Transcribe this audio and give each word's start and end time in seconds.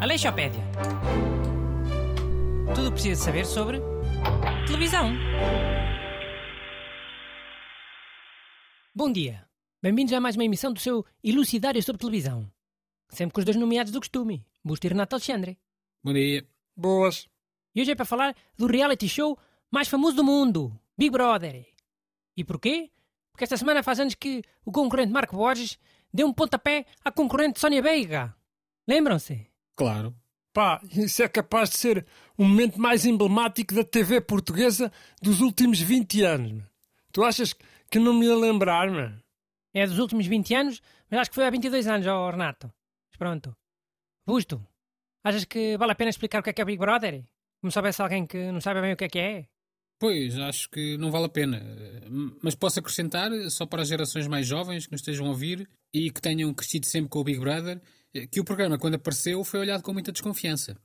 Aleixopédia. 0.00 0.62
Tudo 2.74 2.86
o 2.86 2.90
que 2.90 2.92
precisa 2.92 3.24
saber 3.24 3.44
sobre 3.44 3.80
televisão. 4.66 5.12
Bom 8.94 9.12
dia. 9.12 9.46
Bem-vindos 9.82 10.12
a 10.14 10.20
mais 10.20 10.36
uma 10.36 10.44
emissão 10.44 10.72
do 10.72 10.80
seu 10.80 11.04
Elucidário 11.22 11.82
sobre 11.82 12.00
televisão. 12.00 12.50
Sempre 13.08 13.34
com 13.34 13.40
os 13.40 13.44
dois 13.44 13.56
nomeados 13.56 13.92
do 13.92 14.00
costume, 14.00 14.46
Busto 14.64 14.86
e 14.86 14.88
Renato 14.88 15.14
Alexandre. 15.14 15.58
Bom 16.02 16.12
dia. 16.12 16.46
Boas. 16.74 17.28
E 17.74 17.80
hoje 17.80 17.90
é 17.90 17.94
para 17.94 18.04
falar 18.04 18.34
do 18.56 18.66
reality 18.66 19.08
show 19.08 19.38
mais 19.70 19.86
famoso 19.86 20.16
do 20.16 20.24
mundo, 20.24 20.72
Big 20.96 21.10
Brother. 21.10 21.66
E 22.36 22.42
porquê? 22.42 22.90
Porque 23.36 23.44
esta 23.44 23.58
semana 23.58 23.82
faz 23.82 24.00
anos 24.00 24.14
que 24.14 24.42
o 24.64 24.72
concorrente 24.72 25.12
Marco 25.12 25.36
Borges 25.36 25.78
deu 26.10 26.26
um 26.26 26.32
pontapé 26.32 26.86
à 27.04 27.12
concorrente 27.12 27.60
Sónia 27.60 27.82
Veiga. 27.82 28.34
Lembram-se? 28.88 29.46
Claro. 29.76 30.16
Pá, 30.54 30.80
isso 30.90 31.22
é 31.22 31.28
capaz 31.28 31.68
de 31.68 31.76
ser 31.76 32.06
o 32.38 32.44
momento 32.44 32.80
mais 32.80 33.04
emblemático 33.04 33.74
da 33.74 33.84
TV 33.84 34.22
portuguesa 34.22 34.90
dos 35.20 35.42
últimos 35.42 35.78
20 35.78 36.22
anos. 36.22 36.50
meu. 36.50 36.64
Tu 37.12 37.22
achas 37.22 37.54
que 37.90 37.98
não 37.98 38.14
me 38.14 38.24
ia 38.24 38.34
lembrar, 38.34 38.90
mano? 38.90 39.22
É 39.74 39.86
dos 39.86 39.98
últimos 39.98 40.26
20 40.26 40.54
anos, 40.54 40.82
mas 41.10 41.20
acho 41.20 41.30
que 41.30 41.34
foi 41.34 41.44
há 41.44 41.50
22 41.50 41.86
anos, 41.88 42.06
ó 42.06 42.30
Renato. 42.30 42.72
Mas 43.10 43.18
pronto. 43.18 43.54
Busto, 44.24 44.66
achas 45.22 45.44
que 45.44 45.76
vale 45.76 45.92
a 45.92 45.94
pena 45.94 46.08
explicar 46.08 46.40
o 46.40 46.42
que 46.42 46.48
é 46.48 46.52
que 46.54 46.62
é 46.62 46.64
Big 46.64 46.78
Brother? 46.78 47.22
Como 47.60 47.70
soubesse 47.70 48.00
alguém 48.00 48.26
que 48.26 48.50
não 48.50 48.62
sabe 48.62 48.80
bem 48.80 48.94
o 48.94 48.96
que 48.96 49.04
é 49.04 49.08
que 49.10 49.18
é? 49.18 49.48
Pois, 49.98 50.38
acho 50.38 50.68
que 50.68 50.98
não 50.98 51.10
vale 51.10 51.24
a 51.24 51.28
pena. 51.28 51.62
Mas 52.42 52.54
posso 52.54 52.78
acrescentar, 52.78 53.30
só 53.50 53.64
para 53.64 53.82
as 53.82 53.88
gerações 53.88 54.26
mais 54.26 54.46
jovens 54.46 54.86
que 54.86 54.92
nos 54.92 55.00
estejam 55.00 55.26
a 55.26 55.30
ouvir 55.30 55.68
e 55.92 56.10
que 56.10 56.20
tenham 56.20 56.52
crescido 56.52 56.86
sempre 56.86 57.08
com 57.08 57.20
o 57.20 57.24
Big 57.24 57.40
Brother, 57.40 57.80
que 58.30 58.40
o 58.40 58.44
programa, 58.44 58.78
quando 58.78 58.94
apareceu, 58.94 59.42
foi 59.42 59.60
olhado 59.60 59.82
com 59.82 59.92
muita 59.92 60.12
desconfiança. 60.12 60.76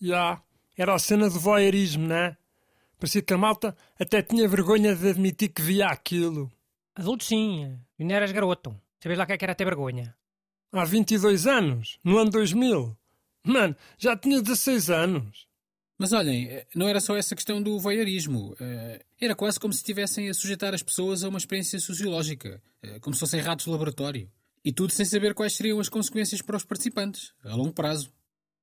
Já. 0.00 0.42
Era 0.76 0.94
a 0.94 0.98
cena 0.98 1.28
do 1.28 1.40
voyeurismo, 1.40 2.06
né? 2.06 2.36
Parecia 2.98 3.22
que 3.22 3.32
a 3.32 3.38
malta 3.38 3.74
até 3.98 4.22
tinha 4.22 4.46
vergonha 4.46 4.94
de 4.94 5.08
admitir 5.08 5.48
que 5.48 5.62
via 5.62 5.86
aquilo. 5.86 6.50
Adultos 6.94 7.28
sim, 7.28 7.78
e 7.98 8.04
não 8.04 8.14
eras 8.14 8.30
garoto. 8.30 8.78
Sabes 9.02 9.16
lá 9.16 9.24
o 9.24 9.26
que 9.26 9.32
é 9.32 9.38
que 9.38 9.44
era 9.44 9.54
ter 9.54 9.64
vergonha? 9.64 10.14
Há 10.72 10.84
22 10.84 11.46
anos, 11.46 11.98
no 12.04 12.18
ano 12.18 12.30
2000. 12.30 12.96
Mano, 13.44 13.74
já 13.98 14.16
tinha 14.16 14.40
16 14.42 14.90
anos. 14.90 15.49
Mas 16.00 16.14
olhem, 16.14 16.46
eh, 16.48 16.66
não 16.74 16.88
era 16.88 16.98
só 16.98 17.14
essa 17.14 17.36
questão 17.36 17.62
do 17.62 17.78
voyeurismo. 17.78 18.56
Eh, 18.58 19.04
Era 19.20 19.34
quase 19.34 19.60
como 19.60 19.70
se 19.70 19.80
estivessem 19.80 20.30
a 20.30 20.32
sujeitar 20.32 20.72
as 20.72 20.82
pessoas 20.82 21.22
a 21.22 21.28
uma 21.28 21.36
experiência 21.36 21.78
sociológica, 21.78 22.62
eh, 22.82 22.98
como 23.00 23.12
se 23.12 23.20
fossem 23.20 23.38
ratos 23.38 23.66
de 23.66 23.70
laboratório. 23.70 24.26
E 24.64 24.72
tudo 24.72 24.94
sem 24.94 25.04
saber 25.04 25.34
quais 25.34 25.52
seriam 25.52 25.78
as 25.78 25.90
consequências 25.90 26.40
para 26.40 26.56
os 26.56 26.64
participantes, 26.64 27.34
a 27.44 27.54
longo 27.54 27.74
prazo. 27.74 28.10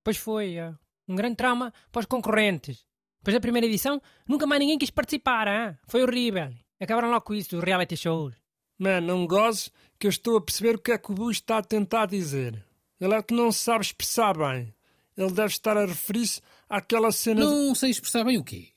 Pois 0.04 0.18
foi, 0.18 0.56
é. 0.56 0.74
um 1.08 1.16
grande 1.16 1.36
trauma 1.36 1.72
para 1.92 2.00
os 2.00 2.06
concorrentes. 2.08 2.84
Depois 3.20 3.36
da 3.36 3.40
primeira 3.40 3.68
edição, 3.68 4.02
nunca 4.28 4.48
mais 4.48 4.60
ninguém 4.60 4.80
quis 4.80 4.90
participar, 4.90 5.48
hein? 5.48 5.78
foi 5.88 6.02
horrível. 6.02 6.52
Acabaram 6.80 7.12
logo 7.12 7.22
com 7.22 7.36
isso 7.36 7.52
dos 7.52 7.64
reality 7.64 7.96
shows. 7.96 8.34
Mano, 8.80 9.06
não 9.06 9.28
gozes 9.28 9.72
que 10.00 10.08
eu 10.08 10.10
estou 10.10 10.38
a 10.38 10.42
perceber 10.42 10.74
o 10.74 10.80
que 10.80 10.92
é 10.92 10.98
que 10.98 11.12
o 11.12 11.14
Bush 11.14 11.38
está 11.38 11.60
a 11.60 11.64
tentar 11.64 12.08
dizer. 12.08 12.66
Ele 13.00 13.14
é 13.14 13.22
que 13.22 13.36
não 13.36 13.52
se 13.52 13.60
sabe 13.60 13.86
expressar 13.86 14.36
bem. 14.36 14.74
Ele 15.16 15.32
deve 15.32 15.50
estar 15.50 15.78
a 15.78 15.86
referir-se 15.86 16.42
àquela 16.70 17.12
cena 17.12 17.42
de... 17.42 17.48
Não 17.48 17.76
sei 17.76 17.90
expressar 17.92 18.24
bem 18.24 18.38
o 18.38 18.44
quê. 18.44 18.70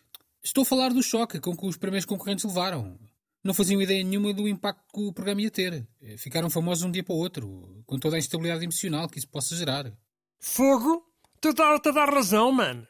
Estou 0.42 0.62
a 0.62 0.66
falar 0.66 0.90
do 0.90 1.02
choque 1.02 1.38
com 1.38 1.56
que 1.56 1.66
os 1.66 1.76
primeiros 1.76 2.06
concorrentes 2.06 2.44
levaram. 2.44 2.98
Não 3.42 3.54
faziam 3.54 3.80
ideia 3.80 4.02
nenhuma 4.04 4.32
do 4.34 4.46
impacto 4.48 4.82
que 4.92 5.00
o 5.00 5.12
programa 5.12 5.42
ia 5.42 5.50
ter. 5.50 5.86
Eh, 6.02 6.16
Ficaram 6.16 6.50
famosos 6.50 6.82
de 6.82 6.88
um 6.88 6.92
dia 6.92 7.02
para 7.02 7.14
o 7.14 7.18
outro, 7.18 7.82
com 7.86 7.98
toda 7.98 8.16
a 8.16 8.18
instabilidade 8.18 8.64
emocional 8.64 9.08
que 9.08 9.18
isso 9.18 9.28
possa 9.28 9.56
gerar. 9.56 9.92
Fogo? 10.38 11.04
Tu 11.40 11.48
estás 11.50 11.80
a 11.86 11.90
dar 11.90 12.12
razão, 12.12 12.52
mano. 12.52 12.86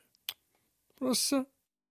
Poxa. 0.97 1.47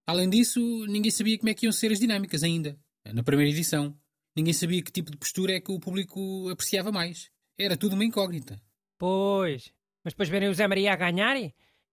Além 0.06 0.28
disso, 0.28 0.60
ninguém 0.86 1.10
sabia 1.10 1.38
como 1.38 1.48
é 1.48 1.54
que 1.54 1.66
iam 1.66 1.72
ser 1.72 1.92
as 1.92 1.98
dinâmicas 1.98 2.42
ainda. 2.42 2.78
Na 3.12 3.22
primeira 3.22 3.50
edição. 3.50 3.96
Ninguém 4.36 4.52
sabia 4.52 4.82
que 4.82 4.92
tipo 4.92 5.10
de 5.10 5.16
postura 5.16 5.54
é 5.54 5.60
que 5.60 5.72
o 5.72 5.80
público 5.80 6.48
apreciava 6.50 6.92
mais. 6.92 7.30
Era 7.58 7.76
tudo 7.76 7.94
uma 7.94 8.04
incógnita. 8.04 8.60
Pois, 8.98 9.72
mas 10.04 10.12
depois 10.12 10.28
verem 10.28 10.48
o 10.48 10.54
Zé 10.54 10.68
Maria 10.68 10.92
a 10.92 10.96
ganhar 10.96 11.36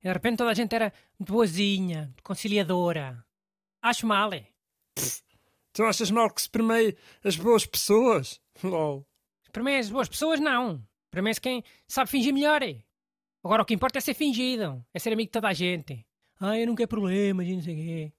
e 0.04 0.08
de 0.08 0.14
repente 0.14 0.38
toda 0.38 0.52
a 0.52 0.54
gente 0.54 0.74
era 0.74 0.94
muito 1.20 1.32
boazinha, 1.34 2.14
conciliadora. 2.24 3.24
Acho 3.82 4.06
mal, 4.08 4.34
é. 4.34 4.48
Tu 5.74 5.84
achas 5.84 6.10
mal 6.10 6.30
que 6.34 6.42
se 6.42 6.50
permeie 6.50 6.98
as 7.24 7.36
boas 7.36 7.66
pessoas? 7.66 8.40
LOL. 8.64 9.06
Mim, 9.64 9.76
as 9.76 9.90
boas 9.90 10.08
pessoas, 10.08 10.40
não. 10.40 10.84
É 11.14 11.34
quem 11.42 11.64
sabe 11.88 12.10
fingir 12.12 12.34
melhor. 12.34 12.62
É. 12.62 12.84
Agora, 13.44 13.64
o 13.64 13.66
que 13.66 13.74
importa 13.74 13.98
é 13.98 14.02
ser 14.02 14.14
fingido. 14.14 14.86
É 14.94 15.00
ser 15.00 15.14
amigo 15.14 15.28
de 15.30 15.32
toda 15.32 15.48
a 15.48 15.54
gente. 15.54 16.06
Ah, 16.40 16.58
eu 16.60 16.68
não 16.68 16.76
quero 16.76 16.88
problemas 16.90 17.48
e 17.48 17.56
não 17.56 17.62
sei 17.64 17.74
o 17.74 17.78
quê. 17.78 18.14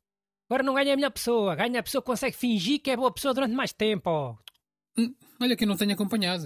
Agora 0.48 0.62
não 0.62 0.74
ganha 0.74 0.94
a 0.94 0.96
melhor 0.96 1.10
pessoa. 1.12 1.54
Ganha 1.54 1.78
a 1.78 1.82
pessoa 1.82 2.02
que 2.02 2.06
consegue 2.06 2.36
fingir 2.36 2.80
que 2.80 2.90
é 2.90 2.96
boa 2.96 3.12
pessoa 3.12 3.34
durante 3.34 3.54
mais 3.54 3.72
tempo. 3.72 4.10
ó. 4.10 4.36
Hum, 4.96 5.14
Olha 5.40 5.56
que 5.56 5.62
eu 5.62 5.68
não 5.68 5.76
tenho 5.76 5.92
acompanhado, 5.92 6.44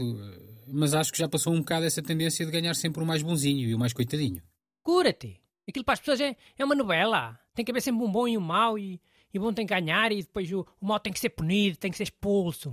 mas 0.66 0.92
acho 0.92 1.10
que 1.12 1.18
já 1.18 1.28
passou 1.28 1.54
um 1.54 1.60
bocado 1.60 1.86
essa 1.86 2.02
tendência 2.02 2.44
de 2.44 2.52
ganhar 2.52 2.74
sempre 2.74 3.02
o 3.02 3.06
mais 3.06 3.22
bonzinho 3.22 3.66
e 3.68 3.74
o 3.74 3.78
mais 3.78 3.92
coitadinho. 3.94 4.42
Cura-te. 4.82 5.40
Aquilo 5.68 5.84
para 5.84 5.94
as 5.94 6.00
pessoas 6.00 6.20
é, 6.20 6.36
é 6.58 6.64
uma 6.64 6.74
novela. 6.74 7.38
Tem 7.54 7.64
que 7.64 7.70
haver 7.70 7.80
sempre 7.80 8.04
um 8.04 8.10
bom 8.10 8.26
e 8.26 8.36
um 8.36 8.40
mau 8.40 8.78
e, 8.78 9.00
e 9.32 9.38
o 9.38 9.42
bom 9.42 9.52
tem 9.52 9.66
que 9.66 9.74
ganhar 9.74 10.10
e 10.12 10.22
depois 10.22 10.50
o, 10.52 10.66
o 10.80 10.86
mau 10.86 10.98
tem 10.98 11.12
que 11.12 11.20
ser 11.20 11.30
punido, 11.30 11.76
tem 11.76 11.90
que 11.90 11.96
ser 11.96 12.04
expulso. 12.04 12.70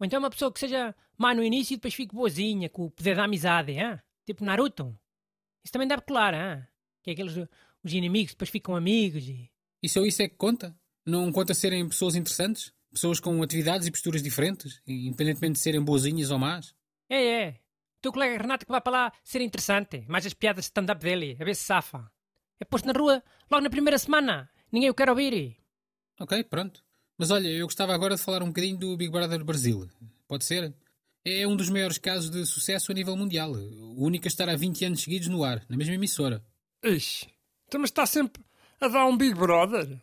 Ou 0.00 0.06
então 0.06 0.18
uma 0.18 0.30
pessoa 0.30 0.52
que 0.52 0.60
seja 0.60 0.94
má 1.16 1.34
no 1.34 1.44
início 1.44 1.74
e 1.74 1.76
depois 1.76 1.94
fique 1.94 2.14
boazinha, 2.14 2.68
com 2.68 2.86
o 2.86 2.90
poder 2.90 3.16
da 3.16 3.24
amizade, 3.24 3.72
hein? 3.72 3.98
tipo 4.24 4.44
Naruto. 4.44 4.98
Isso 5.62 5.72
também 5.72 5.88
deve 5.88 6.02
colar, 6.02 6.34
hein? 6.34 6.66
que 7.02 7.10
é 7.10 7.12
aqueles 7.12 7.36
os 7.84 7.92
inimigos 7.92 8.32
depois 8.32 8.50
ficam 8.50 8.74
amigos 8.74 9.28
e... 9.28 9.50
E 9.82 9.88
só 9.88 10.02
isso 10.04 10.22
é 10.22 10.28
que 10.28 10.36
conta? 10.36 10.74
Não 11.06 11.30
conta 11.30 11.52
serem 11.52 11.86
pessoas 11.86 12.14
interessantes? 12.16 12.72
Pessoas 12.90 13.20
com 13.20 13.42
atividades 13.42 13.86
e 13.86 13.90
posturas 13.90 14.22
diferentes, 14.22 14.80
independentemente 14.86 15.54
de 15.54 15.58
serem 15.58 15.82
boazinhas 15.82 16.30
ou 16.30 16.38
más? 16.38 16.74
É, 17.08 17.22
é. 17.22 17.60
O 18.04 18.12
teu 18.12 18.12
colega 18.12 18.36
Renato 18.36 18.66
que 18.66 18.70
vai 18.70 18.82
para 18.82 18.92
lá 18.92 19.12
ser 19.24 19.40
interessante. 19.40 20.04
Mais 20.06 20.26
as 20.26 20.34
piadas 20.34 20.64
de 20.64 20.66
stand-up 20.66 21.02
dele, 21.02 21.38
a 21.40 21.44
ver 21.46 21.56
se 21.56 21.64
safa. 21.64 22.12
É 22.60 22.64
posto 22.66 22.84
na 22.84 22.92
rua 22.92 23.24
logo 23.50 23.64
na 23.64 23.70
primeira 23.70 23.96
semana. 23.96 24.50
Ninguém 24.70 24.90
o 24.90 24.94
quer 24.94 25.08
ouvir. 25.08 25.56
Ok, 26.20 26.44
pronto. 26.44 26.84
Mas 27.16 27.30
olha, 27.30 27.48
eu 27.48 27.64
gostava 27.64 27.94
agora 27.94 28.14
de 28.14 28.20
falar 28.20 28.42
um 28.42 28.48
bocadinho 28.48 28.76
do 28.76 28.94
Big 28.94 29.10
Brother 29.10 29.42
Brasil. 29.42 29.88
Pode 30.28 30.44
ser? 30.44 30.74
É 31.24 31.46
um 31.46 31.56
dos 31.56 31.70
maiores 31.70 31.96
casos 31.96 32.28
de 32.28 32.44
sucesso 32.44 32.92
a 32.92 32.94
nível 32.94 33.16
mundial. 33.16 33.52
O 33.52 34.04
único 34.04 34.26
a 34.26 34.28
estar 34.28 34.50
há 34.50 34.54
20 34.54 34.84
anos 34.84 35.00
seguidos 35.00 35.28
no 35.28 35.42
ar, 35.42 35.64
na 35.66 35.74
mesma 35.74 35.94
emissora. 35.94 36.44
Ixi. 36.84 37.26
Então, 37.66 37.80
mas 37.80 37.88
está 37.88 38.04
sempre 38.04 38.44
a 38.82 38.88
dar 38.88 39.06
um 39.06 39.16
Big 39.16 39.34
Brother? 39.34 39.98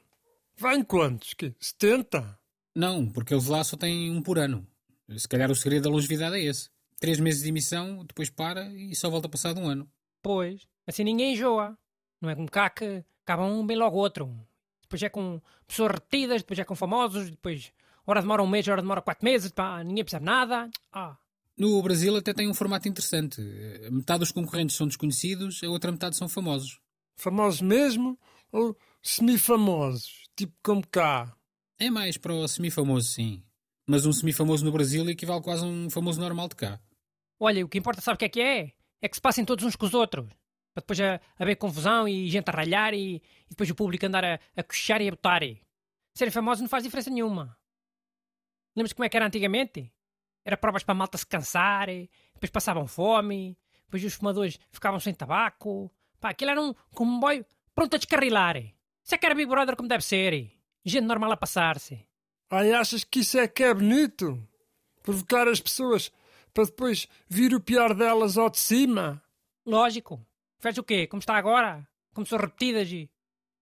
Vai 0.58 0.76
em 0.76 0.84
quantos? 0.84 1.36
Que? 1.36 1.54
70? 1.60 2.36
Não, 2.76 3.08
porque 3.08 3.32
eles 3.32 3.46
lá 3.46 3.64
só 3.64 3.78
têm 3.78 4.10
um 4.10 4.24
por 4.24 4.40
ano. 4.40 4.68
Se 5.16 5.28
calhar 5.28 5.52
o 5.52 5.56
segredo 5.56 5.84
da 5.84 5.92
longevidade 5.92 6.38
é 6.38 6.46
esse. 6.46 6.71
Três 7.02 7.20
meses 7.20 7.42
de 7.42 7.50
emissão, 7.50 8.06
depois 8.06 8.30
para 8.30 8.64
e 8.74 8.96
só 8.96 9.10
volta 9.10 9.28
passado 9.28 9.60
um 9.60 9.68
ano. 9.68 9.90
Pois, 10.22 10.68
assim 10.86 11.04
ninguém 11.04 11.34
enjoa. 11.34 11.76
Não 12.22 12.30
é 12.30 12.36
como 12.36 12.50
cá 12.50 12.70
que 12.70 13.04
acaba 13.26 13.44
um 13.44 13.66
bem 13.66 13.76
logo 13.76 13.98
outro. 13.98 14.32
Depois 14.84 15.02
é 15.02 15.10
com 15.10 15.42
pessoas 15.68 15.94
repetidas, 15.94 16.44
depois 16.44 16.60
é 16.60 16.64
com 16.64 16.76
famosos, 16.76 17.32
depois 17.32 17.74
hora 18.06 18.22
demora 18.22 18.44
um 18.44 18.48
mês, 18.48 18.68
hora 18.68 18.84
demora 18.84 19.02
quatro 19.02 19.26
meses, 19.26 19.52
pá, 19.52 19.84
ninguém 19.84 20.04
percebe 20.04 20.26
nada. 20.26 20.70
Ah, 20.94 21.18
No 21.58 21.82
Brasil 21.82 22.16
até 22.16 22.36
tem 22.36 22.48
um 22.48 22.54
formato 22.54 22.88
interessante. 22.88 23.42
Metade 23.90 24.20
dos 24.20 24.32
concorrentes 24.32 24.76
são 24.76 24.86
desconhecidos, 24.86 25.60
a 25.64 25.70
outra 25.70 25.92
metade 25.92 26.16
são 26.16 26.30
famosos. 26.30 26.80
Famosos 27.16 27.62
mesmo 27.62 28.16
ou 28.52 28.78
semi-famosos? 29.02 30.30
Tipo 30.36 30.54
como 30.64 30.86
cá? 30.88 31.36
É 31.80 31.90
mais 31.90 32.16
para 32.16 32.34
o 32.34 32.48
semi-famoso, 32.48 33.10
sim. 33.10 33.44
Mas 33.88 34.06
um 34.06 34.14
semi-famoso 34.14 34.64
no 34.64 34.72
Brasil 34.72 35.10
equivale 35.10 35.42
quase 35.42 35.64
a 35.64 35.68
um 35.68 35.90
famoso 35.90 36.22
normal 36.22 36.48
de 36.48 36.56
cá. 36.58 36.80
Olha, 37.42 37.66
o 37.66 37.68
que 37.68 37.78
importa 37.78 38.02
sabe 38.02 38.16
o 38.16 38.20
que 38.20 38.26
é 38.26 38.30
que 38.30 38.42
é? 38.42 38.74
É 39.02 39.10
que 39.10 39.16
se 39.16 39.22
passem 39.22 39.44
todos 39.44 39.66
uns 39.66 39.76
com 39.76 39.86
os 39.86 39.94
outros. 39.94 40.28
Para 40.74 40.82
depois 40.82 41.00
haver 41.38 41.56
confusão 41.58 42.08
e 42.08 42.30
gente 42.30 42.48
a 42.50 42.54
ralhar 42.54 42.94
e, 42.94 43.16
e 43.16 43.50
depois 43.50 43.70
o 43.70 43.76
público 43.76 44.06
andar 44.06 44.24
a, 44.24 44.40
a 44.56 44.64
coxar 44.64 45.02
e 45.02 45.08
a 45.08 45.12
botar. 45.12 45.42
Serem 46.14 46.32
famosos 46.32 46.62
não 46.62 46.70
faz 46.70 46.84
diferença 46.84 47.10
nenhuma. 47.10 47.58
Lembras 48.76 48.94
como 48.94 49.04
é 49.04 49.10
que 49.10 49.18
era 49.18 49.26
antigamente? 49.26 49.92
Era 50.46 50.56
provas 50.56 50.84
para 50.84 50.94
a 50.94 50.96
malta 50.96 51.18
se 51.18 51.26
cansar, 51.26 51.88
depois 51.88 52.50
passavam 52.50 52.88
fome, 52.88 53.58
depois 53.86 54.04
os 54.04 54.14
fumadores 54.14 54.60
ficavam 54.72 55.00
sem 55.00 55.14
tabaco. 55.14 55.92
Pá, 56.20 56.30
aquilo 56.30 56.52
era 56.52 56.62
um 56.62 56.74
comboio 56.92 57.46
pronto 57.76 57.96
a 57.96 57.98
descarrilar. 57.98 58.58
Isso 58.58 59.16
é 59.16 59.18
que 59.18 59.26
era 59.26 59.36
Big 59.36 59.50
Brother 59.50 59.76
como 59.76 59.90
deve 59.90 60.04
ser. 60.04 60.52
Gente 60.86 61.06
normal 61.06 61.34
a 61.34 61.38
passar-se. 61.38 62.08
Ai, 62.50 62.72
achas 62.74 63.04
que 63.04 63.20
isso 63.20 63.38
é 63.38 63.48
que 63.48 63.64
é 63.64 63.74
bonito? 63.74 64.48
Provocar 65.04 65.48
as 65.48 65.60
pessoas 65.60 66.12
para 66.54 66.66
depois 66.66 67.08
vir 67.28 67.54
o 67.54 67.62
pior 67.62 67.94
delas 67.94 68.38
ao 68.38 68.50
de 68.50 68.60
cima? 68.60 69.22
Lógico. 69.66 70.26
Fez 70.60 70.78
o 70.78 70.84
quê? 70.84 71.08
Como 71.08 71.20
está 71.20 71.36
agora? 71.36 71.88
Como 72.14 72.26
são 72.26 72.38
repetidas 72.38 72.92
e 72.92 73.10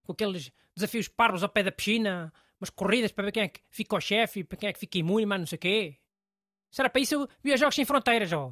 com 0.04 0.12
aqueles 0.12 0.52
desafios 0.76 1.08
parvos 1.08 1.44
ao 1.44 1.50
pé 1.50 1.64
da 1.64 1.72
piscina, 1.72 2.34
umas 2.60 2.70
corridas 2.70 3.12
para 3.12 3.26
ver 3.26 3.32
quem 3.32 3.44
é 3.44 3.48
que 3.48 3.62
fica 3.70 3.96
o 3.96 4.02
chefe 4.02 4.44
para 4.44 4.58
quem 4.58 4.70
é 4.70 4.74
que 4.74 4.80
fica 4.80 4.98
imune, 4.98 5.26
mas 5.26 5.40
não 5.40 5.48
sei 5.48 5.56
o 5.56 5.60
quê. 5.60 5.98
Se 6.72 6.82
era 6.82 6.90
para 6.90 7.02
isso, 7.02 7.16
eu 7.16 7.30
via 7.44 7.58
Jogos 7.58 7.76
Sem 7.76 7.86
Fronteiras, 7.86 8.32
ó. 8.34 8.52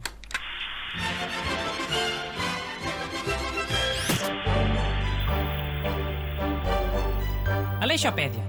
Aleixopédia. 7.82 8.44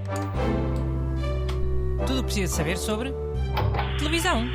Tudo 2.07 2.23
precisa 2.23 2.55
saber 2.55 2.77
sobre 2.77 3.13
televisão. 3.97 4.45